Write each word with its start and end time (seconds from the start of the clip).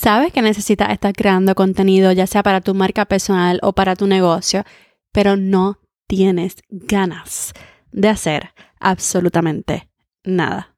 Sabes 0.00 0.32
que 0.32 0.42
necesitas 0.42 0.90
estar 0.90 1.12
creando 1.12 1.56
contenido, 1.56 2.12
ya 2.12 2.28
sea 2.28 2.44
para 2.44 2.60
tu 2.60 2.72
marca 2.72 3.06
personal 3.06 3.58
o 3.64 3.72
para 3.72 3.96
tu 3.96 4.06
negocio, 4.06 4.62
pero 5.10 5.36
no 5.36 5.80
tienes 6.06 6.58
ganas 6.68 7.52
de 7.90 8.08
hacer 8.08 8.50
absolutamente 8.78 9.90
nada. 10.22 10.76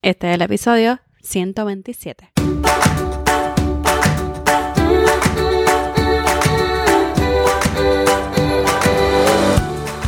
Este 0.00 0.30
es 0.30 0.36
el 0.36 0.40
episodio 0.40 1.00
127. 1.22 2.30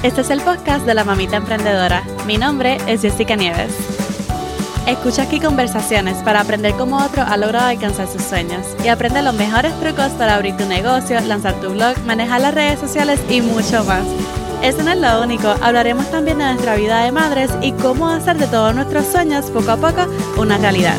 Este 0.02 0.20
es 0.22 0.30
el 0.30 0.40
podcast 0.40 0.86
de 0.86 0.94
la 0.94 1.04
mamita 1.04 1.36
emprendedora. 1.36 2.02
Mi 2.26 2.38
nombre 2.38 2.78
es 2.86 3.02
Jessica 3.02 3.36
Nieves. 3.36 3.95
Escucha 4.86 5.22
aquí 5.22 5.40
conversaciones 5.40 6.18
para 6.18 6.40
aprender 6.40 6.72
cómo 6.74 7.04
otro 7.04 7.24
ha 7.24 7.36
logrado 7.36 7.66
alcanzar 7.66 8.06
sus 8.06 8.22
sueños 8.22 8.64
y 8.84 8.86
aprende 8.88 9.20
los 9.20 9.34
mejores 9.34 9.76
trucos 9.80 10.12
para 10.12 10.36
abrir 10.36 10.56
tu 10.56 10.64
negocio, 10.64 11.18
lanzar 11.22 11.60
tu 11.60 11.70
blog, 11.70 11.98
manejar 12.06 12.40
las 12.40 12.54
redes 12.54 12.78
sociales 12.78 13.20
y 13.28 13.40
mucho 13.40 13.82
más. 13.82 14.06
Eso 14.62 14.84
no 14.84 14.92
es 14.92 14.98
lo 14.98 15.24
único, 15.24 15.48
hablaremos 15.60 16.08
también 16.12 16.38
de 16.38 16.44
nuestra 16.44 16.76
vida 16.76 17.02
de 17.02 17.10
madres 17.10 17.50
y 17.62 17.72
cómo 17.72 18.08
hacer 18.08 18.38
de 18.38 18.46
todos 18.46 18.76
nuestros 18.76 19.06
sueños 19.06 19.50
poco 19.50 19.72
a 19.72 19.76
poco 19.76 20.06
una 20.38 20.56
realidad. 20.56 20.96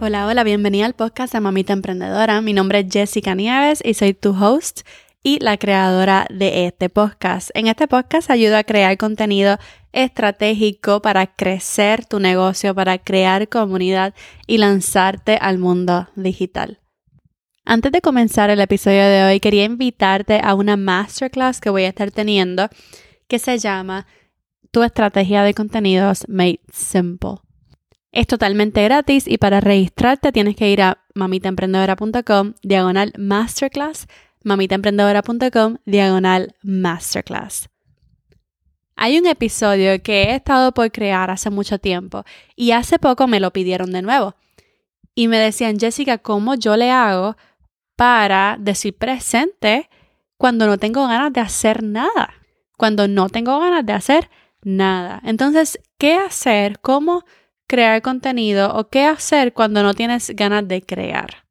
Hola, 0.00 0.28
hola, 0.28 0.44
bienvenida 0.44 0.86
al 0.86 0.94
podcast 0.94 1.32
de 1.32 1.40
Mamita 1.40 1.72
Emprendedora. 1.72 2.40
Mi 2.42 2.52
nombre 2.52 2.78
es 2.78 2.86
Jessica 2.92 3.34
Nieves 3.34 3.82
y 3.84 3.94
soy 3.94 4.14
tu 4.14 4.30
host 4.40 4.82
y 5.22 5.38
la 5.40 5.56
creadora 5.58 6.26
de 6.30 6.66
este 6.66 6.88
podcast. 6.88 7.50
En 7.54 7.66
este 7.66 7.88
podcast 7.88 8.30
ayudo 8.30 8.56
a 8.56 8.64
crear 8.64 8.96
contenido 8.96 9.58
estratégico 9.92 11.02
para 11.02 11.26
crecer 11.26 12.04
tu 12.06 12.20
negocio, 12.20 12.74
para 12.74 12.98
crear 12.98 13.48
comunidad 13.48 14.14
y 14.46 14.58
lanzarte 14.58 15.36
al 15.40 15.58
mundo 15.58 16.08
digital. 16.16 16.80
Antes 17.64 17.92
de 17.92 18.00
comenzar 18.00 18.50
el 18.50 18.60
episodio 18.60 19.04
de 19.04 19.24
hoy, 19.24 19.40
quería 19.40 19.64
invitarte 19.64 20.40
a 20.42 20.54
una 20.54 20.76
masterclass 20.76 21.60
que 21.60 21.70
voy 21.70 21.84
a 21.84 21.88
estar 21.88 22.10
teniendo 22.10 22.68
que 23.28 23.38
se 23.38 23.58
llama 23.58 24.06
Tu 24.70 24.82
estrategia 24.82 25.42
de 25.42 25.54
contenidos 25.54 26.24
made 26.28 26.60
simple. 26.72 27.36
Es 28.12 28.26
totalmente 28.26 28.82
gratis 28.82 29.28
y 29.28 29.38
para 29.38 29.60
registrarte 29.60 30.32
tienes 30.32 30.56
que 30.56 30.68
ir 30.68 30.82
a 30.82 30.98
mamitaemprendedora.com 31.14 32.54
diagonal 32.62 33.12
masterclass 33.16 34.08
mamitaemprendedora.com 34.42 35.76
diagonal 35.84 36.56
masterclass. 36.62 37.69
Hay 39.02 39.18
un 39.18 39.26
episodio 39.26 40.02
que 40.02 40.24
he 40.24 40.34
estado 40.34 40.72
por 40.72 40.92
crear 40.92 41.30
hace 41.30 41.48
mucho 41.48 41.78
tiempo 41.78 42.24
y 42.54 42.72
hace 42.72 42.98
poco 42.98 43.26
me 43.26 43.40
lo 43.40 43.50
pidieron 43.50 43.92
de 43.92 44.02
nuevo. 44.02 44.34
Y 45.14 45.26
me 45.26 45.38
decían, 45.38 45.80
Jessica, 45.80 46.18
¿cómo 46.18 46.54
yo 46.54 46.76
le 46.76 46.90
hago 46.90 47.34
para 47.96 48.58
decir 48.60 48.94
presente 48.94 49.88
cuando 50.36 50.66
no 50.66 50.76
tengo 50.76 51.08
ganas 51.08 51.32
de 51.32 51.40
hacer 51.40 51.82
nada? 51.82 52.34
Cuando 52.76 53.08
no 53.08 53.30
tengo 53.30 53.58
ganas 53.58 53.86
de 53.86 53.94
hacer 53.94 54.28
nada. 54.60 55.22
Entonces, 55.24 55.80
¿qué 55.96 56.16
hacer? 56.16 56.78
¿Cómo 56.80 57.24
crear 57.66 58.02
contenido? 58.02 58.76
¿O 58.76 58.90
qué 58.90 59.06
hacer 59.06 59.54
cuando 59.54 59.82
no 59.82 59.94
tienes 59.94 60.28
ganas 60.36 60.68
de 60.68 60.82
crear? 60.82 61.46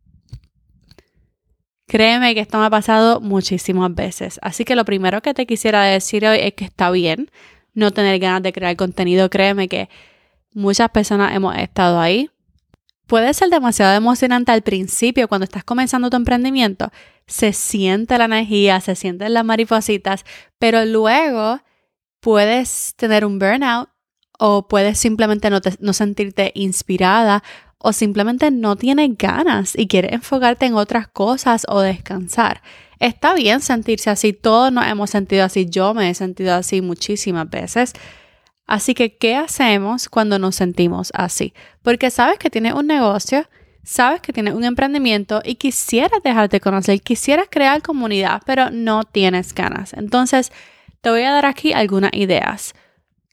Créeme 1.90 2.36
que 2.36 2.42
esto 2.42 2.60
me 2.60 2.66
ha 2.66 2.70
pasado 2.70 3.20
muchísimas 3.20 3.96
veces. 3.96 4.40
Así 4.44 4.64
que 4.64 4.76
lo 4.76 4.86
primero 4.86 5.24
que 5.24 5.34
te 5.34 5.48
quisiera 5.48 5.82
decir 5.86 6.24
hoy 6.24 6.38
es 6.40 6.54
que 6.54 6.64
está 6.66 6.92
bien 6.92 7.32
no 7.74 7.90
tener 7.90 8.20
ganas 8.20 8.44
de 8.44 8.54
crear 8.54 8.76
contenido. 8.76 9.28
Créeme 9.32 9.68
que 9.68 9.90
muchas 10.54 10.92
personas 10.92 11.36
hemos 11.36 11.58
estado 11.58 12.00
ahí. 12.00 12.30
Puede 13.08 13.34
ser 13.34 13.50
demasiado 13.50 13.98
emocionante 13.98 14.52
al 14.52 14.62
principio 14.62 15.28
cuando 15.28 15.46
estás 15.46 15.64
comenzando 15.64 16.12
tu 16.12 16.18
emprendimiento. 16.18 16.92
Se 17.26 17.54
siente 17.54 18.20
la 18.20 18.26
energía, 18.26 18.80
se 18.82 18.96
sienten 18.96 19.34
las 19.34 19.44
maripositas, 19.44 20.26
pero 20.60 20.86
luego 20.86 21.60
puedes 22.20 22.94
tener 22.98 23.26
un 23.26 23.40
burnout 23.40 23.90
o 24.38 24.68
puedes 24.68 25.00
simplemente 25.00 25.50
no, 25.50 25.60
no 25.80 25.94
sentirte 25.94 26.52
inspirada 26.54 27.42
o 27.80 27.94
simplemente 27.94 28.52
no 28.52 28.76
tienes 28.76 29.18
ganas 29.18 29.78
y 29.78 29.88
quieres 29.88 30.12
enfocarte 30.14 30.66
en 30.66 30.76
otras 30.76 31.08
cosas 31.08 31.66
o 31.70 31.80
descansar. 31.80 32.62
Está 33.00 33.34
bien 33.34 33.62
sentirse 33.62 34.10
así, 34.10 34.34
todos 34.34 34.72
nos 34.72 34.86
hemos 34.86 35.10
sentido 35.10 35.46
así, 35.46 35.68
yo 35.70 35.94
me 35.94 36.10
he 36.10 36.14
sentido 36.14 36.54
así 36.54 36.82
muchísimas 36.82 37.50
veces. 37.50 37.94
Así 38.68 38.94
que, 38.94 39.18
¿qué 39.18 39.36
hacemos 39.36 40.10
cuando 40.10 40.38
nos 40.38 40.56
sentimos 40.56 41.12
así? 41.16 41.54
Porque 41.82 42.12
sabes 42.12 42.38
que 42.38 42.50
tienes 42.50 42.74
un 42.74 42.86
negocio, 42.86 43.50
sabes 43.84 44.22
que 44.22 44.34
tienes 44.34 44.54
un 44.54 44.66
emprendimiento 44.66 45.42
y 45.44 45.56
quisieras 45.56 46.22
dejarte 46.24 46.60
conocer, 46.60 47.02
quisieras 47.02 47.48
crear 47.50 47.82
comunidad, 47.82 48.42
pero 48.46 48.70
no 48.70 49.06
tienes 49.06 49.56
ganas. 49.56 49.94
Entonces, 49.94 50.52
te 51.02 51.10
voy 51.10 51.24
a 51.24 51.32
dar 51.32 51.46
aquí 51.46 51.74
algunas 51.74 52.12
ideas. 52.14 52.74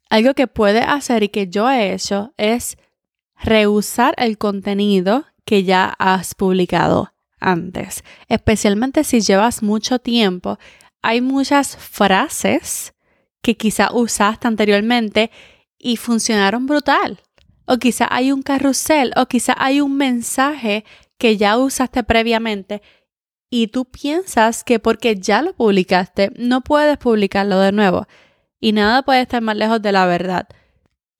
Algo 0.09 0.35
que 0.35 0.47
puedes 0.47 0.85
hacer 0.87 1.25
y 1.25 1.29
que 1.29 1.49
yo 1.49 1.69
he 1.69 1.93
hecho 1.93 2.33
es 2.37 2.79
rehusar 3.43 4.15
el 4.19 4.39
contenido 4.39 5.27
que 5.45 5.65
ya 5.65 5.95
has 5.99 6.35
publicado 6.35 7.13
antes. 7.41 8.03
Especialmente 8.29 9.05
si 9.05 9.21
llevas 9.21 9.63
mucho 9.63 9.99
tiempo, 9.99 10.59
hay 11.03 11.21
muchas 11.21 11.77
frases 11.77 12.95
que 13.43 13.57
quizá 13.57 13.93
usaste 13.93 14.49
anteriormente 14.49 15.31
y 15.79 15.97
funcionaron 15.97 16.67
brutal. 16.67 17.21
O 17.67 17.79
quizá 17.79 18.09
hay 18.11 18.33
un 18.33 18.43
carrusel 18.43 19.13
o 19.17 19.27
quizá 19.27 19.55
hay 19.59 19.81
un 19.81 19.97
mensaje 19.97 20.85
que 21.19 21.37
ya 21.37 21.57
usaste 21.57 22.03
previamente 22.05 22.83
y 23.51 23.69
tú 23.69 23.85
piensas 23.85 24.65
que 24.65 24.79
porque 24.79 25.17
ya 25.17 25.43
lo 25.43 25.55
publicaste 25.55 26.31
no 26.37 26.63
puedes 26.63 26.99
publicarlo 26.99 27.59
de 27.61 27.73
nuevo. 27.73 28.07
Y 28.61 28.73
nada 28.73 29.03
puede 29.03 29.23
estar 29.23 29.43
más 29.43 29.57
lejos 29.57 29.81
de 29.83 29.93
la 29.93 30.07
verdad. 30.07 30.49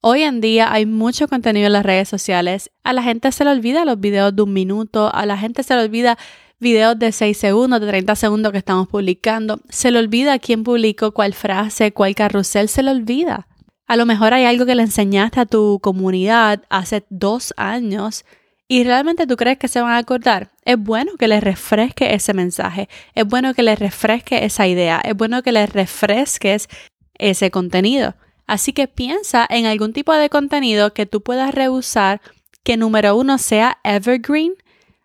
Hoy 0.09 0.23
en 0.23 0.39
día 0.39 0.71
hay 0.71 0.85
mucho 0.85 1.27
contenido 1.27 1.67
en 1.67 1.73
las 1.73 1.85
redes 1.85 2.07
sociales. 2.07 2.71
A 2.85 2.93
la 2.93 3.03
gente 3.03 3.29
se 3.33 3.43
le 3.43 3.49
olvida 3.51 3.83
los 3.83 3.99
videos 3.99 4.33
de 4.33 4.41
un 4.41 4.53
minuto, 4.53 5.13
a 5.13 5.25
la 5.25 5.37
gente 5.37 5.63
se 5.63 5.75
le 5.75 5.81
olvida 5.81 6.17
videos 6.61 6.97
de 6.97 7.11
6 7.11 7.37
segundos, 7.37 7.81
de 7.81 7.87
30 7.87 8.15
segundos 8.15 8.53
que 8.53 8.57
estamos 8.57 8.87
publicando. 8.87 9.59
Se 9.67 9.91
le 9.91 9.99
olvida 9.99 10.39
quién 10.39 10.63
publicó 10.63 11.11
cuál 11.11 11.33
frase, 11.33 11.91
cuál 11.91 12.15
carrusel, 12.15 12.69
se 12.69 12.83
le 12.83 12.91
olvida. 12.91 13.49
A 13.85 13.97
lo 13.97 14.05
mejor 14.05 14.33
hay 14.33 14.45
algo 14.45 14.65
que 14.65 14.75
le 14.75 14.83
enseñaste 14.83 15.41
a 15.41 15.45
tu 15.45 15.81
comunidad 15.81 16.63
hace 16.69 17.03
dos 17.09 17.53
años 17.57 18.23
y 18.69 18.85
realmente 18.85 19.27
tú 19.27 19.35
crees 19.35 19.57
que 19.57 19.67
se 19.67 19.81
van 19.81 19.91
a 19.91 19.97
acordar. 19.97 20.51
Es 20.63 20.77
bueno 20.79 21.17
que 21.19 21.27
les 21.27 21.43
refresque 21.43 22.13
ese 22.13 22.33
mensaje, 22.33 22.87
es 23.13 23.25
bueno 23.25 23.53
que 23.53 23.61
les 23.61 23.77
refresque 23.77 24.45
esa 24.45 24.67
idea, 24.67 25.01
es 25.03 25.17
bueno 25.17 25.43
que 25.43 25.51
les 25.51 25.69
refresques 25.69 26.69
ese 27.17 27.51
contenido. 27.51 28.15
Así 28.47 28.71
que 28.71 28.87
piensa 28.87 29.45
en 29.49 29.65
algún 29.65 29.93
tipo 29.93 30.13
de 30.13 30.29
contenido 30.29 30.93
que 30.93 31.05
tú 31.05 31.21
puedas 31.21 31.53
reusar 31.53 32.21
que 32.63 32.77
número 32.77 33.15
uno 33.15 33.37
sea 33.37 33.77
evergreen, 33.83 34.53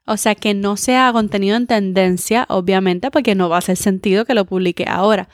o 0.07 0.17
sea, 0.17 0.35
que 0.35 0.55
no 0.55 0.77
sea 0.77 1.13
contenido 1.13 1.57
en 1.57 1.67
tendencia, 1.67 2.47
obviamente, 2.49 3.11
porque 3.11 3.35
no 3.35 3.49
va 3.49 3.57
a 3.57 3.59
hacer 3.59 3.77
sentido 3.77 4.25
que 4.25 4.35
lo 4.35 4.45
publique 4.45 4.85
ahora. 4.89 5.29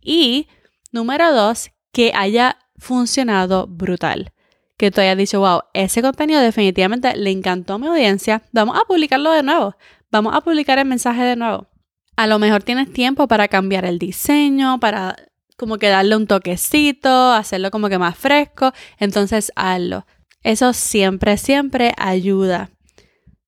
Y 0.00 0.48
número 0.92 1.32
dos, 1.32 1.70
que 1.92 2.12
haya 2.14 2.58
funcionado 2.78 3.66
brutal. 3.66 4.32
Que 4.76 4.90
tú 4.90 5.00
hayas 5.00 5.16
dicho, 5.16 5.40
wow, 5.40 5.62
ese 5.72 6.02
contenido 6.02 6.40
definitivamente 6.40 7.16
le 7.16 7.30
encantó 7.30 7.74
a 7.74 7.78
mi 7.78 7.86
audiencia, 7.86 8.42
vamos 8.52 8.78
a 8.78 8.84
publicarlo 8.84 9.30
de 9.32 9.42
nuevo, 9.42 9.76
vamos 10.10 10.34
a 10.34 10.42
publicar 10.42 10.78
el 10.78 10.86
mensaje 10.86 11.22
de 11.22 11.36
nuevo. 11.36 11.68
A 12.16 12.26
lo 12.26 12.38
mejor 12.38 12.62
tienes 12.62 12.92
tiempo 12.92 13.28
para 13.28 13.48
cambiar 13.48 13.84
el 13.86 13.98
diseño, 13.98 14.80
para 14.80 15.16
como 15.56 15.78
que 15.78 15.88
darle 15.88 16.16
un 16.16 16.26
toquecito, 16.26 17.32
hacerlo 17.32 17.70
como 17.70 17.88
que 17.88 17.98
más 17.98 18.16
fresco, 18.16 18.72
entonces 18.98 19.52
hazlo. 19.56 20.06
Eso 20.42 20.72
siempre, 20.72 21.38
siempre 21.38 21.92
ayuda. 21.96 22.70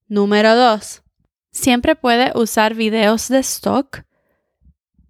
Número 0.09 0.57
dos, 0.57 1.03
siempre 1.53 1.95
puedes 1.95 2.35
usar 2.35 2.75
videos 2.75 3.29
de 3.29 3.39
stock. 3.41 4.05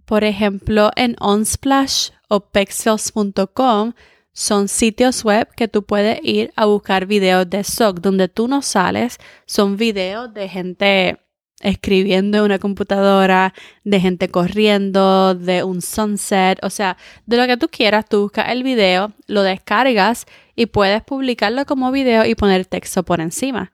Por 0.04 0.24
ejemplo, 0.24 0.90
en 0.96 1.16
Unsplash 1.20 2.10
o 2.28 2.40
pexels.com 2.40 3.92
son 4.32 4.68
sitios 4.68 5.24
web 5.24 5.48
que 5.56 5.66
tú 5.66 5.84
puedes 5.84 6.20
ir 6.22 6.52
a 6.56 6.66
buscar 6.66 7.06
videos 7.06 7.48
de 7.50 7.60
stock 7.60 8.00
donde 8.00 8.28
tú 8.28 8.48
no 8.48 8.62
sales. 8.62 9.18
Son 9.46 9.76
videos 9.76 10.32
de 10.32 10.48
gente 10.48 11.18
escribiendo 11.60 12.38
en 12.38 12.44
una 12.44 12.58
computadora, 12.58 13.54
de 13.84 14.00
gente 14.00 14.28
corriendo, 14.28 15.34
de 15.34 15.64
un 15.64 15.82
sunset, 15.82 16.58
o 16.62 16.70
sea, 16.70 16.96
de 17.26 17.36
lo 17.36 17.46
que 17.46 17.56
tú 17.56 17.68
quieras, 17.68 18.06
tú 18.08 18.22
buscas 18.22 18.50
el 18.50 18.62
video, 18.62 19.12
lo 19.26 19.42
descargas 19.42 20.26
y 20.54 20.66
puedes 20.66 21.02
publicarlo 21.02 21.66
como 21.66 21.90
video 21.90 22.24
y 22.24 22.34
poner 22.34 22.66
texto 22.66 23.02
por 23.02 23.20
encima. 23.20 23.72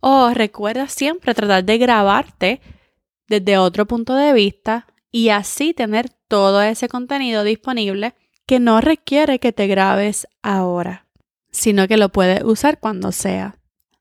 O 0.00 0.30
recuerda 0.30 0.88
siempre 0.88 1.34
tratar 1.34 1.64
de 1.64 1.78
grabarte 1.78 2.60
desde 3.28 3.58
otro 3.58 3.86
punto 3.86 4.14
de 4.14 4.32
vista 4.32 4.86
y 5.10 5.30
así 5.30 5.74
tener 5.74 6.10
todo 6.28 6.62
ese 6.62 6.88
contenido 6.88 7.44
disponible 7.44 8.14
que 8.46 8.60
no 8.60 8.80
requiere 8.80 9.38
que 9.38 9.52
te 9.52 9.66
grabes 9.66 10.28
ahora, 10.42 11.06
sino 11.50 11.88
que 11.88 11.96
lo 11.96 12.10
puedes 12.10 12.42
usar 12.44 12.78
cuando 12.78 13.12
sea. 13.12 13.56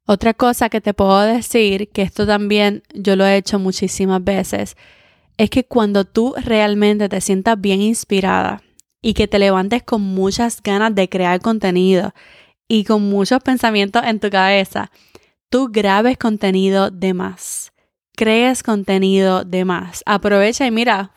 Otra 0.05 0.33
cosa 0.33 0.69
que 0.69 0.81
te 0.81 0.93
puedo 0.93 1.21
decir, 1.21 1.89
que 1.89 2.01
esto 2.01 2.27
también 2.27 2.83
yo 2.93 3.15
lo 3.15 3.25
he 3.25 3.37
hecho 3.37 3.57
muchísimas 3.57 4.23
veces, 4.23 4.75
es 5.37 5.49
que 5.49 5.63
cuando 5.63 6.03
tú 6.03 6.35
realmente 6.43 7.07
te 7.07 7.21
sientas 7.21 7.59
bien 7.59 7.81
inspirada 7.81 8.61
y 9.01 9.13
que 9.13 9.27
te 9.27 9.39
levantes 9.39 9.81
con 9.83 10.01
muchas 10.01 10.61
ganas 10.61 10.93
de 10.93 11.07
crear 11.07 11.39
contenido 11.41 12.13
y 12.67 12.83
con 12.83 13.09
muchos 13.09 13.41
pensamientos 13.41 14.03
en 14.05 14.19
tu 14.19 14.29
cabeza, 14.29 14.91
tú 15.49 15.69
grabes 15.71 16.17
contenido 16.17 16.91
de 16.91 17.13
más, 17.13 17.71
crees 18.15 18.61
contenido 18.61 19.45
de 19.45 19.63
más. 19.63 20.03
Aprovecha 20.05 20.67
y 20.67 20.71
mira, 20.71 21.11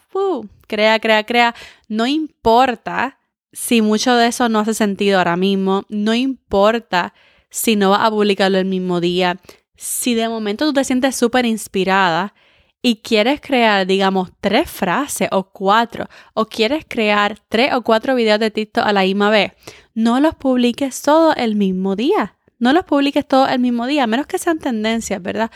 crea, 0.69 1.01
crea, 1.01 1.25
crea. 1.25 1.55
No 1.89 2.07
importa 2.07 3.19
si 3.53 3.83
mucho 3.83 4.15
de 4.15 4.29
eso 4.29 4.49
no 4.49 4.61
hace 4.61 4.75
sentido 4.75 5.19
ahora 5.19 5.37
mismo, 5.37 5.83
no 5.89 6.15
importa 6.15 7.15
si 7.51 7.77
no 7.77 7.91
vas 7.91 8.01
a 8.03 8.11
publicarlo 8.11 8.59
el 8.59 8.67
mismo 8.67 9.01
día, 9.01 9.39
si 9.77 10.15
de 10.15 10.29
momento 10.29 10.67
tú 10.67 10.73
te 10.73 10.85
sientes 10.85 11.17
súper 11.17 11.47
inspirada 11.47 12.35
y 12.83 12.97
quieres 12.97 13.41
crear, 13.41 13.87
digamos, 13.87 14.31
tres 14.41 14.71
frases 14.71 15.29
o 15.33 15.51
cuatro, 15.51 16.09
o 16.35 16.47
quieres 16.47 16.85
crear 16.89 17.39
tres 17.49 17.75
o 17.75 17.83
cuatro 17.83 18.15
videos 18.15 18.39
de 18.39 18.51
TikTok 18.51 18.87
a 18.87 18.93
la 18.93 19.03
misma 19.03 19.31
vez, 19.31 19.53
no 19.95 20.21
los 20.21 20.35
publiques 20.35 21.03
todo 21.03 21.35
el 21.35 21.57
mismo 21.57 21.97
día. 21.97 22.37
No 22.59 22.73
los 22.73 22.85
publiques 22.85 23.27
todo 23.27 23.47
el 23.49 23.59
mismo 23.59 23.87
día, 23.87 24.05
a 24.05 24.07
menos 24.07 24.27
que 24.27 24.39
sean 24.39 24.59
tendencias, 24.59 25.21
¿verdad? 25.21 25.51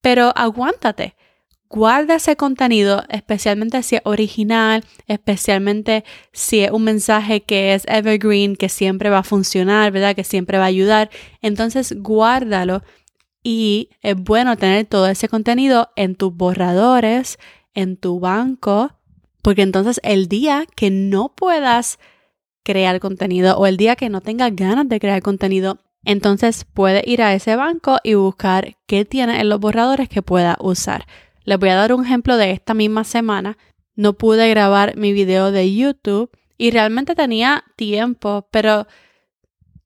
Pero 0.00 0.32
aguántate 0.36 1.16
guarda 1.74 2.14
ese 2.14 2.36
contenido, 2.36 3.02
especialmente 3.08 3.82
si 3.82 3.96
es 3.96 4.02
original, 4.04 4.84
especialmente 5.08 6.04
si 6.30 6.60
es 6.60 6.70
un 6.70 6.84
mensaje 6.84 7.42
que 7.42 7.74
es 7.74 7.84
evergreen, 7.88 8.54
que 8.54 8.68
siempre 8.68 9.10
va 9.10 9.18
a 9.18 9.22
funcionar, 9.24 9.90
¿verdad? 9.90 10.14
Que 10.14 10.22
siempre 10.22 10.56
va 10.56 10.64
a 10.64 10.68
ayudar. 10.68 11.10
Entonces, 11.42 11.92
guárdalo 12.00 12.84
y 13.42 13.90
es 14.02 14.14
bueno 14.14 14.56
tener 14.56 14.86
todo 14.86 15.08
ese 15.08 15.28
contenido 15.28 15.90
en 15.96 16.14
tus 16.14 16.32
borradores, 16.32 17.38
en 17.74 17.96
tu 17.96 18.20
banco, 18.20 18.92
porque 19.42 19.62
entonces 19.62 20.00
el 20.04 20.28
día 20.28 20.66
que 20.76 20.92
no 20.92 21.34
puedas 21.34 21.98
crear 22.62 23.00
contenido 23.00 23.58
o 23.58 23.66
el 23.66 23.76
día 23.76 23.96
que 23.96 24.10
no 24.10 24.20
tengas 24.20 24.54
ganas 24.54 24.88
de 24.88 25.00
crear 25.00 25.22
contenido, 25.22 25.80
entonces 26.04 26.66
puedes 26.72 27.04
ir 27.04 27.20
a 27.20 27.34
ese 27.34 27.56
banco 27.56 27.98
y 28.04 28.14
buscar 28.14 28.76
qué 28.86 29.04
tiene 29.04 29.40
en 29.40 29.48
los 29.48 29.58
borradores 29.58 30.08
que 30.08 30.22
pueda 30.22 30.56
usar. 30.60 31.04
Les 31.44 31.58
voy 31.58 31.68
a 31.68 31.76
dar 31.76 31.92
un 31.92 32.04
ejemplo 32.04 32.36
de 32.36 32.50
esta 32.50 32.74
misma 32.74 33.04
semana. 33.04 33.56
No 33.94 34.14
pude 34.14 34.48
grabar 34.48 34.96
mi 34.96 35.12
video 35.12 35.52
de 35.52 35.74
YouTube 35.74 36.30
y 36.58 36.70
realmente 36.70 37.14
tenía 37.14 37.64
tiempo, 37.76 38.48
pero 38.50 38.86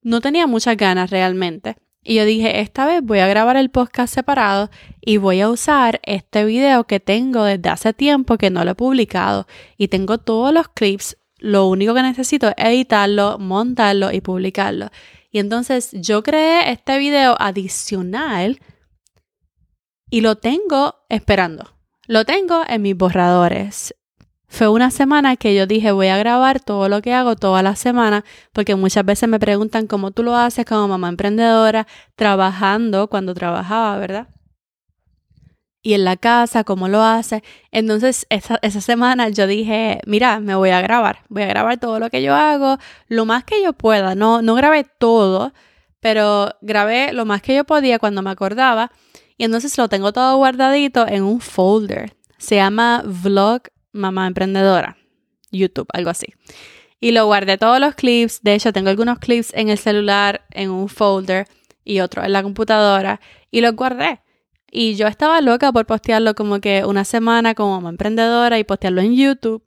no 0.02 0.20
tenía 0.20 0.46
muchas 0.46 0.76
ganas 0.76 1.10
realmente. 1.10 1.76
Y 2.02 2.14
yo 2.14 2.24
dije, 2.24 2.60
esta 2.60 2.86
vez 2.86 3.02
voy 3.02 3.18
a 3.18 3.26
grabar 3.26 3.56
el 3.56 3.70
podcast 3.70 4.14
separado 4.14 4.70
y 5.00 5.18
voy 5.18 5.40
a 5.40 5.50
usar 5.50 6.00
este 6.04 6.44
video 6.44 6.84
que 6.84 7.00
tengo 7.00 7.44
desde 7.44 7.68
hace 7.68 7.92
tiempo 7.92 8.38
que 8.38 8.50
no 8.50 8.64
lo 8.64 8.70
he 8.70 8.74
publicado. 8.74 9.46
Y 9.76 9.88
tengo 9.88 10.18
todos 10.18 10.54
los 10.54 10.68
clips. 10.68 11.18
Lo 11.38 11.66
único 11.66 11.92
que 11.94 12.02
necesito 12.02 12.48
es 12.48 12.54
editarlo, 12.56 13.38
montarlo 13.38 14.12
y 14.12 14.20
publicarlo. 14.20 14.90
Y 15.30 15.38
entonces 15.38 15.90
yo 15.92 16.22
creé 16.22 16.70
este 16.70 16.98
video 16.98 17.36
adicional 17.38 18.58
y 20.10 20.20
lo 20.20 20.36
tengo 20.36 20.96
esperando. 21.08 21.74
Lo 22.06 22.24
tengo 22.24 22.62
en 22.66 22.82
mis 22.82 22.96
borradores. 22.96 23.94
Fue 24.50 24.68
una 24.68 24.90
semana 24.90 25.36
que 25.36 25.54
yo 25.54 25.66
dije 25.66 25.92
voy 25.92 26.08
a 26.08 26.16
grabar 26.16 26.58
todo 26.60 26.88
lo 26.88 27.02
que 27.02 27.12
hago 27.12 27.36
toda 27.36 27.62
la 27.62 27.76
semana 27.76 28.24
porque 28.54 28.74
muchas 28.76 29.04
veces 29.04 29.28
me 29.28 29.38
preguntan 29.38 29.86
cómo 29.86 30.10
tú 30.10 30.22
lo 30.22 30.34
haces 30.34 30.64
como 30.64 30.88
mamá 30.88 31.10
emprendedora, 31.10 31.86
trabajando 32.16 33.08
cuando 33.08 33.34
trabajaba, 33.34 33.98
¿verdad? 33.98 34.28
Y 35.82 35.94
en 35.94 36.04
la 36.04 36.16
casa, 36.16 36.64
cómo 36.64 36.88
lo 36.88 37.02
hace. 37.02 37.44
Entonces, 37.70 38.26
esa, 38.30 38.58
esa 38.62 38.80
semana 38.80 39.28
yo 39.28 39.46
dije, 39.46 40.00
mira, 40.06 40.40
me 40.40 40.54
voy 40.54 40.70
a 40.70 40.80
grabar. 40.80 41.20
Voy 41.28 41.42
a 41.44 41.46
grabar 41.46 41.78
todo 41.78 42.00
lo 42.00 42.10
que 42.10 42.22
yo 42.22 42.34
hago, 42.34 42.78
lo 43.06 43.24
más 43.26 43.44
que 43.44 43.62
yo 43.62 43.72
pueda. 43.74 44.14
No, 44.14 44.42
no 44.42 44.54
grabé 44.54 44.84
todo, 44.84 45.52
pero 46.00 46.50
grabé 46.62 47.12
lo 47.12 47.24
más 47.26 47.42
que 47.42 47.54
yo 47.54 47.64
podía 47.64 47.98
cuando 47.98 48.22
me 48.22 48.30
acordaba. 48.30 48.90
Y 49.38 49.44
entonces 49.44 49.78
lo 49.78 49.88
tengo 49.88 50.12
todo 50.12 50.36
guardadito 50.36 51.06
en 51.06 51.22
un 51.22 51.40
folder. 51.40 52.16
Se 52.38 52.56
llama 52.56 53.04
Vlog 53.06 53.62
Mamá 53.92 54.26
Emprendedora. 54.26 54.98
YouTube, 55.52 55.86
algo 55.92 56.10
así. 56.10 56.34
Y 57.00 57.12
lo 57.12 57.26
guardé 57.26 57.56
todos 57.56 57.78
los 57.78 57.94
clips. 57.94 58.42
De 58.42 58.54
hecho, 58.54 58.72
tengo 58.72 58.90
algunos 58.90 59.20
clips 59.20 59.52
en 59.54 59.68
el 59.68 59.78
celular, 59.78 60.44
en 60.50 60.70
un 60.70 60.88
folder 60.88 61.46
y 61.84 62.00
otro 62.00 62.24
en 62.24 62.32
la 62.32 62.42
computadora. 62.42 63.20
Y 63.52 63.60
los 63.60 63.76
guardé. 63.76 64.20
Y 64.70 64.96
yo 64.96 65.06
estaba 65.06 65.40
loca 65.40 65.72
por 65.72 65.86
postearlo 65.86 66.34
como 66.34 66.60
que 66.60 66.84
una 66.84 67.04
semana 67.04 67.54
como 67.54 67.76
mamá 67.76 67.90
emprendedora 67.90 68.58
y 68.58 68.64
postearlo 68.64 69.00
en 69.00 69.14
YouTube. 69.14 69.62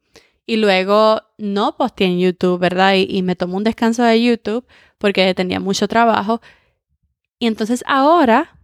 Y 0.45 0.57
luego 0.57 1.21
no 1.37 1.77
posteé 1.77 2.07
en 2.07 2.19
YouTube, 2.19 2.59
¿verdad? 2.59 2.95
Y, 2.95 3.07
y 3.09 3.21
me 3.21 3.37
tomé 3.37 3.55
un 3.55 3.63
descanso 3.63 4.03
de 4.03 4.21
YouTube 4.21 4.67
porque 4.97 5.33
tenía 5.33 5.61
mucho 5.61 5.87
trabajo. 5.87 6.41
Y 7.39 7.47
entonces 7.47 7.85
ahora 7.87 8.57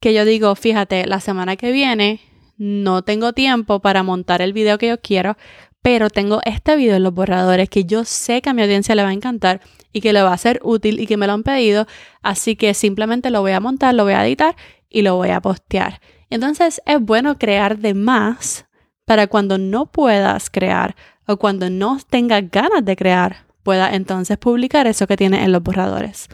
que 0.00 0.14
yo 0.14 0.24
digo, 0.24 0.54
fíjate, 0.54 1.06
la 1.06 1.20
semana 1.20 1.56
que 1.56 1.72
viene 1.72 2.20
no 2.56 3.02
tengo 3.02 3.32
tiempo 3.32 3.80
para 3.80 4.02
montar 4.02 4.42
el 4.42 4.52
video 4.52 4.78
que 4.78 4.88
yo 4.88 5.00
quiero, 5.00 5.36
pero 5.82 6.10
tengo 6.10 6.40
este 6.44 6.76
video 6.76 6.96
en 6.96 7.02
los 7.02 7.14
borradores 7.14 7.70
que 7.70 7.84
yo 7.84 8.04
sé 8.04 8.42
que 8.42 8.50
a 8.50 8.54
mi 8.54 8.62
audiencia 8.62 8.94
le 8.94 9.02
va 9.02 9.10
a 9.10 9.14
encantar 9.14 9.60
y 9.92 10.00
que 10.00 10.12
le 10.12 10.22
va 10.22 10.32
a 10.32 10.38
ser 10.38 10.60
útil 10.62 11.00
y 11.00 11.06
que 11.06 11.16
me 11.16 11.26
lo 11.26 11.32
han 11.32 11.42
pedido, 11.42 11.86
así 12.22 12.56
que 12.56 12.74
simplemente 12.74 13.30
lo 13.30 13.40
voy 13.40 13.52
a 13.52 13.60
montar, 13.60 13.94
lo 13.94 14.04
voy 14.04 14.12
a 14.14 14.26
editar 14.26 14.56
y 14.88 15.02
lo 15.02 15.16
voy 15.16 15.30
a 15.30 15.40
postear. 15.40 16.00
Entonces 16.28 16.80
es 16.86 17.00
bueno 17.00 17.38
crear 17.38 17.78
de 17.78 17.94
más 17.94 18.66
para 19.04 19.26
cuando 19.26 19.58
no 19.58 19.86
puedas 19.86 20.50
crear 20.50 20.96
o 21.26 21.36
cuando 21.36 21.70
no 21.70 21.98
tengas 22.08 22.50
ganas 22.50 22.84
de 22.84 22.96
crear, 22.96 23.46
pueda 23.62 23.94
entonces 23.94 24.38
publicar 24.38 24.86
eso 24.86 25.06
que 25.06 25.16
tienes 25.16 25.44
en 25.44 25.52
los 25.52 25.62
borradores. 25.62 26.28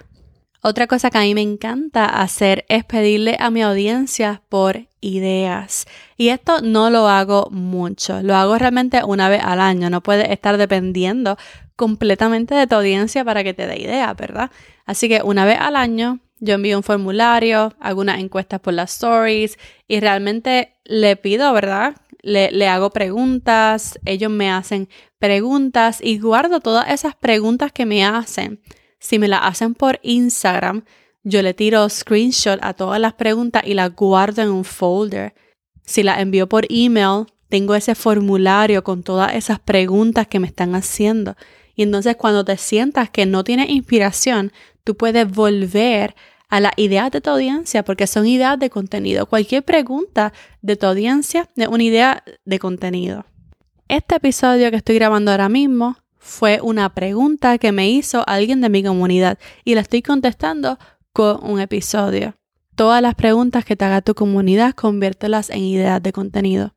Otra 0.69 0.89
cosa 0.89 1.11
que 1.11 1.19
a 1.19 1.21
mí 1.21 1.33
me 1.33 1.43
encanta 1.43 2.07
hacer 2.07 2.65
es 2.69 2.85
pedirle 2.85 3.37
a 3.39 3.51
mi 3.51 3.63
audiencia 3.63 4.43
por 4.49 4.89
ideas. 5.01 5.87
Y 6.17 6.31
esto 6.31 6.61
no 6.61 6.91
lo 6.91 7.07
hago 7.07 7.47
mucho, 7.53 8.21
lo 8.21 8.35
hago 8.35 8.59
realmente 8.59 9.05
una 9.05 9.29
vez 9.29 9.43
al 9.45 9.61
año. 9.61 9.91
No 9.91 10.03
puedes 10.03 10.29
estar 10.29 10.57
dependiendo 10.57 11.39
completamente 11.77 12.57
de 12.57 12.67
tu 12.67 12.75
audiencia 12.75 13.25
para 13.25 13.45
que 13.45 13.55
te 13.55 13.69
dé 13.69 13.81
ideas, 13.81 14.17
¿verdad? 14.17 14.51
Así 14.87 15.09
que 15.09 15.23
una 15.23 15.45
vez 15.45 15.57
al 15.61 15.77
año 15.77 16.19
yo 16.41 16.55
envío 16.55 16.79
un 16.79 16.83
formulario, 16.83 17.73
algunas 17.79 18.19
encuestas 18.19 18.59
por 18.59 18.75
las 18.75 18.91
stories 18.91 19.61
y 19.87 20.01
realmente 20.01 20.73
le 20.83 21.15
pido, 21.15 21.53
¿verdad? 21.53 21.95
Le, 22.23 22.51
le, 22.51 22.67
hago 22.67 22.91
preguntas, 22.91 24.01
ellos 24.05 24.33
me 24.33 24.51
hacen 24.51 24.89
preguntas 25.21 26.01
y 26.03 26.19
guardo 26.19 26.59
todas 26.59 26.91
esas 26.91 27.15
preguntas 27.15 27.71
que 27.71 27.87
me 27.87 28.05
hacen 28.05 28.61
si 29.07 29.21
me 29.21 29.29
la 29.29 29.39
hacen 29.39 29.75
por 29.75 30.01
Instagram, 30.03 30.83
yo 31.23 31.41
le 31.41 31.55
tiro 31.55 31.89
screenshot 31.89 32.59
a 32.61 32.75
todas 32.75 33.01
las 33.01 33.15
preguntas 33.15 33.63
y 33.65 33.75
las 33.75 33.95
guardo 33.95 34.43
en 34.43 34.51
un 34.51 34.65
folder. 34.65 35.33
Si 35.85 36.03
la 36.03 36.21
envío 36.21 36.49
por 36.49 36.67
email, 36.71 37.27
tengo 37.49 37.77
ese 37.77 37.95
formulario 37.95 38.83
con 38.83 39.05
todas 39.05 39.37
esas 39.37 39.61
preguntas 39.61 40.27
que 40.27 40.41
me 40.41 40.49
están 40.49 40.75
haciendo. 40.75 41.37
Y 41.77 41.85
entonces 41.85 42.17
cuando 42.17 42.45
te 42.45 42.57
sientas 42.57 43.09
que 43.09 43.27
no 43.27 43.45
tienes 43.45 43.71
inspiración, 43.71 44.51
tú 44.83 44.97
puedes 44.97 45.31
volver 45.31 46.17
a 46.49 46.59
las 46.59 46.73
ideas 46.77 47.13
de 47.13 47.21
tu 47.21 47.31
audiencia 47.31 47.85
porque 47.85 48.09
son 48.09 48.27
ideas 48.27 48.59
de 48.59 48.71
contenido. 48.71 49.27
Cualquier 49.27 49.63
pregunta 49.63 50.33
de 50.63 50.75
tu 50.75 50.87
audiencia 50.87 51.49
es 51.55 51.69
una 51.69 51.85
idea 51.85 52.25
de 52.45 52.59
contenido. 52.59 53.25
Este 53.87 54.17
episodio 54.17 54.69
que 54.73 54.79
estoy 54.79 54.97
grabando 54.97 55.31
ahora 55.31 55.49
mismo 55.49 55.97
fue 56.27 56.61
una 56.61 56.93
pregunta 56.93 57.57
que 57.57 57.73
me 57.73 57.89
hizo 57.89 58.25
alguien 58.27 58.61
de 58.61 58.69
mi 58.69 58.83
comunidad 58.83 59.39
y 59.65 59.75
la 59.75 59.81
estoy 59.81 60.03
contestando 60.03 60.79
con 61.13 61.39
un 61.49 61.61
episodio. 61.61 62.35
Todas 62.75 63.01
las 63.01 63.15
preguntas 63.15 63.65
que 63.65 63.77
te 63.77 63.85
haga 63.85 64.03
tu 64.03 64.15
comunidad, 64.15 64.75
conviértelas 64.75 65.51
en 65.51 65.61
ideas 65.61 66.03
de 66.03 66.13
contenido. 66.13 66.75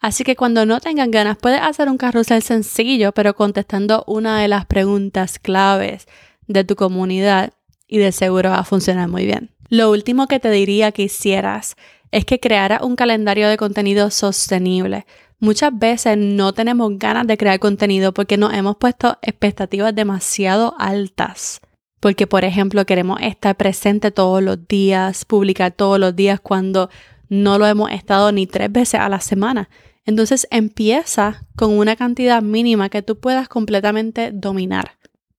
Así 0.00 0.24
que 0.24 0.36
cuando 0.36 0.64
no 0.66 0.80
tengan 0.80 1.10
ganas, 1.10 1.36
puedes 1.36 1.60
hacer 1.60 1.88
un 1.88 1.98
carrusel 1.98 2.42
sencillo, 2.42 3.12
pero 3.12 3.34
contestando 3.34 4.04
una 4.06 4.40
de 4.40 4.48
las 4.48 4.66
preguntas 4.66 5.38
claves 5.38 6.06
de 6.46 6.64
tu 6.64 6.76
comunidad 6.76 7.52
y 7.86 7.98
de 7.98 8.12
seguro 8.12 8.50
va 8.50 8.60
a 8.60 8.64
funcionar 8.64 9.08
muy 9.08 9.26
bien. 9.26 9.50
Lo 9.68 9.90
último 9.90 10.28
que 10.28 10.40
te 10.40 10.50
diría 10.50 10.92
que 10.92 11.02
hicieras 11.02 11.76
es 12.12 12.24
que 12.24 12.40
crearas 12.40 12.82
un 12.82 12.94
calendario 12.94 13.48
de 13.48 13.56
contenido 13.56 14.10
sostenible. 14.10 15.06
Muchas 15.42 15.76
veces 15.76 16.16
no 16.16 16.54
tenemos 16.54 16.96
ganas 17.00 17.26
de 17.26 17.36
crear 17.36 17.58
contenido 17.58 18.14
porque 18.14 18.36
nos 18.36 18.54
hemos 18.54 18.76
puesto 18.76 19.18
expectativas 19.22 19.92
demasiado 19.92 20.76
altas. 20.78 21.60
Porque, 21.98 22.28
por 22.28 22.44
ejemplo, 22.44 22.86
queremos 22.86 23.20
estar 23.20 23.56
presente 23.56 24.12
todos 24.12 24.40
los 24.40 24.68
días, 24.68 25.24
publicar 25.24 25.72
todos 25.72 25.98
los 25.98 26.14
días 26.14 26.38
cuando 26.38 26.90
no 27.28 27.58
lo 27.58 27.66
hemos 27.66 27.90
estado 27.90 28.30
ni 28.30 28.46
tres 28.46 28.70
veces 28.70 29.00
a 29.00 29.08
la 29.08 29.18
semana. 29.18 29.68
Entonces 30.04 30.46
empieza 30.52 31.44
con 31.56 31.76
una 31.76 31.96
cantidad 31.96 32.40
mínima 32.40 32.88
que 32.88 33.02
tú 33.02 33.18
puedas 33.18 33.48
completamente 33.48 34.30
dominar. 34.32 34.92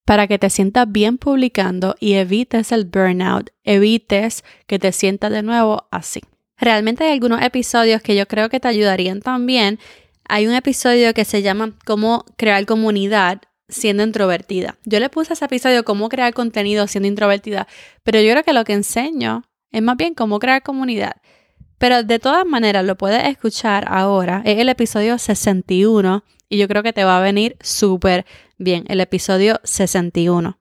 para 0.06 0.28
que 0.28 0.38
te 0.38 0.50
sientas 0.50 0.92
bien 0.92 1.18
publicando 1.18 1.96
y 1.98 2.16
evites 2.16 2.74
el 2.74 2.84
burnout, 2.84 3.52
evites 3.64 4.44
que 4.68 4.78
te 4.78 4.92
sientas 4.92 5.32
de 5.32 5.44
nuevo 5.44 5.88
así. 5.92 6.20
Realmente 6.58 7.04
hay 7.04 7.14
algunos 7.14 7.42
episodios 7.42 8.02
que 8.02 8.16
yo 8.16 8.28
creo 8.28 8.50
que 8.50 8.60
te 8.60 8.68
ayudarían 8.68 9.22
también. 9.22 9.80
Hay 10.28 10.48
un 10.48 10.54
episodio 10.54 11.14
que 11.14 11.26
se 11.26 11.42
llama 11.42 11.74
Cómo 11.86 12.26
crear 12.38 12.66
comunidad 12.66 13.42
siendo 13.68 14.04
introvertida. 14.04 14.78
Yo 14.86 15.00
le 15.00 15.10
puse 15.10 15.34
a 15.34 15.36
ese 15.36 15.46
episodio 15.46 15.84
cómo 15.84 16.10
crear 16.10 16.34
contenido 16.34 16.88
siendo 16.88 17.08
introvertida, 17.08 17.68
pero 18.04 18.22
yo 18.22 18.32
creo 18.32 18.44
que 18.44 18.54
lo 18.54 18.64
que 18.64 18.74
enseño 18.74 19.44
es 19.72 19.82
más 19.82 19.98
bien 19.98 20.14
cómo 20.14 20.40
crear 20.40 20.62
comunidad. 20.62 21.14
Pero 21.78 22.04
de 22.04 22.20
todas 22.20 22.46
maneras 22.46 22.86
lo 22.86 22.96
puedes 22.96 23.28
escuchar 23.28 23.86
ahora. 23.90 24.42
Es 24.46 24.60
el 24.60 24.70
episodio 24.70 25.18
61 25.18 26.24
y 26.48 26.58
yo 26.58 26.68
creo 26.68 26.84
que 26.84 26.94
te 26.94 27.04
va 27.04 27.18
a 27.18 27.22
venir 27.22 27.58
súper 27.62 28.26
bien. 28.58 28.86
El 28.88 29.02
episodio 29.02 29.60
61. 29.64 30.60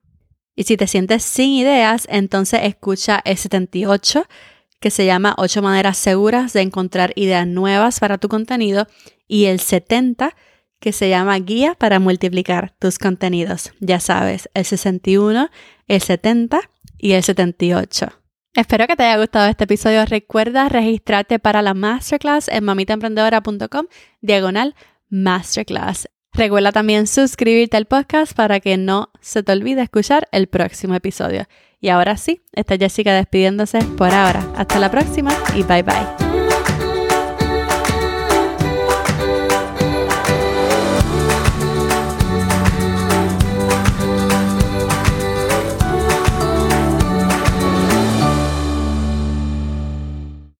Y 0.55 0.63
si 0.63 0.75
te 0.75 0.87
sientes 0.87 1.23
sin 1.23 1.51
ideas, 1.51 2.07
entonces 2.09 2.61
escucha 2.63 3.21
el 3.25 3.37
78 3.37 4.25
que 4.83 4.91
se 4.91 5.05
llama 5.05 5.33
8 5.37 5.61
maneras 5.61 5.97
seguras 5.97 6.51
de 6.51 6.59
encontrar 6.59 7.13
ideas 7.15 7.47
nuevas 7.47 8.01
para 8.01 8.17
tu 8.17 8.27
contenido 8.27 8.85
y 9.29 9.45
el 9.45 9.61
70 9.61 10.35
que 10.81 10.91
se 10.91 11.07
llama 11.07 11.39
Guía 11.39 11.73
para 11.75 12.01
multiplicar 12.01 12.75
tus 12.79 12.99
contenidos. 12.99 13.71
Ya 13.79 14.01
sabes, 14.01 14.49
el 14.53 14.65
61, 14.65 15.49
el 15.87 16.01
70 16.01 16.59
y 16.97 17.13
el 17.13 17.23
78. 17.23 18.07
Espero 18.55 18.85
que 18.85 18.97
te 18.97 19.03
haya 19.03 19.21
gustado 19.21 19.47
este 19.47 19.63
episodio. 19.63 20.05
Recuerda 20.05 20.67
registrarte 20.67 21.39
para 21.39 21.61
la 21.61 21.73
masterclass 21.73 22.49
en 22.49 22.65
mamitaemprendedora.com 22.65 23.85
diagonal 24.19 24.75
masterclass. 25.07 26.09
Recuerda 26.33 26.73
también 26.73 27.07
suscribirte 27.07 27.77
al 27.77 27.85
podcast 27.85 28.33
para 28.33 28.59
que 28.59 28.75
no 28.75 29.11
se 29.21 29.43
te 29.43 29.53
olvide 29.53 29.81
escuchar 29.81 30.27
el 30.33 30.47
próximo 30.47 30.93
episodio. 30.93 31.45
Y 31.83 31.89
ahora 31.89 32.15
sí, 32.15 32.41
está 32.53 32.77
Jessica 32.77 33.13
despidiéndose 33.13 33.79
por 33.97 34.09
ahora. 34.13 34.41
Hasta 34.55 34.79
la 34.79 34.89
próxima 34.89 35.31
y 35.53 35.63
bye 35.63 35.83
bye. 35.83 36.22